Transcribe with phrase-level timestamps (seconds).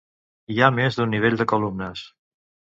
[0.53, 2.03] Hi ha més d'un nivell de columnes.